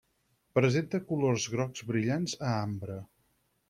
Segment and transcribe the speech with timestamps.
[0.59, 3.01] Presenta colors grocs brillants a ambre.